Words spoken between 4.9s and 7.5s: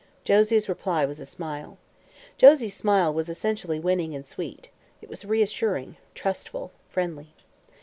It was reassuring, trustful, friendly.